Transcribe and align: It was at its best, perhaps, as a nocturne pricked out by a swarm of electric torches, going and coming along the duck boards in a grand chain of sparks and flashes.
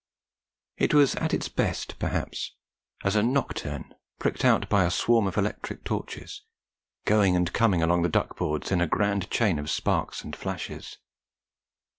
It 0.77 0.95
was 0.95 1.13
at 1.17 1.31
its 1.31 1.47
best, 1.47 1.99
perhaps, 1.99 2.55
as 3.03 3.15
a 3.15 3.21
nocturne 3.21 3.93
pricked 4.17 4.43
out 4.43 4.67
by 4.67 4.83
a 4.83 4.89
swarm 4.89 5.27
of 5.27 5.37
electric 5.37 5.83
torches, 5.83 6.41
going 7.05 7.35
and 7.35 7.53
coming 7.53 7.83
along 7.83 8.01
the 8.01 8.09
duck 8.09 8.35
boards 8.35 8.71
in 8.71 8.81
a 8.81 8.87
grand 8.87 9.29
chain 9.29 9.59
of 9.59 9.69
sparks 9.69 10.23
and 10.23 10.35
flashes. 10.35 10.97